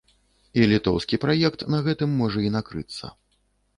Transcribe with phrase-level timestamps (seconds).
[0.61, 3.05] І літоўскі праект на гэтым можа і накрыцца.